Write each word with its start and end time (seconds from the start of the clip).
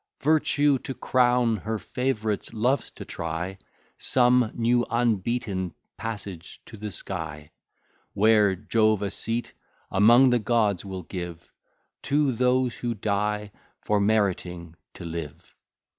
Virtue, 0.23 0.79
to 0.79 0.95
crown 0.95 1.57
her 1.57 1.77
favourites, 1.77 2.53
loves 2.55 2.89
to 2.89 3.05
try 3.05 3.59
Some 3.99 4.49
new 4.55 4.83
unbeaten 4.89 5.75
passage 5.95 6.59
to 6.65 6.75
the 6.75 6.91
sky; 6.91 7.51
Where 8.15 8.55
Jove 8.55 9.03
a 9.03 9.11
seat 9.11 9.53
among 9.91 10.31
the 10.31 10.39
gods 10.39 10.83
will 10.83 11.03
give 11.03 11.51
To 12.01 12.31
those 12.31 12.77
who 12.77 12.95
die, 12.95 13.51
for 13.81 13.99
meriting 13.99 14.75
to 14.95 15.05
live. 15.05 15.53